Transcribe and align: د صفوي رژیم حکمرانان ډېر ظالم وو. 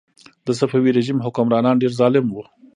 د 0.45 0.47
صفوي 0.59 0.91
رژیم 0.97 1.17
حکمرانان 1.25 1.75
ډېر 1.81 1.91
ظالم 1.99 2.25
وو. 2.29 2.43